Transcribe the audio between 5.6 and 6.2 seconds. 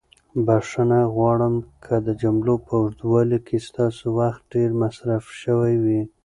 وي.